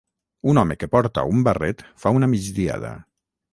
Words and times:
Un 0.53 0.59
home 0.61 0.77
que 0.83 0.89
porta 0.95 1.27
un 1.35 1.45
barret 1.49 1.85
fa 2.05 2.17
una 2.21 2.33
migdiada. 2.35 2.95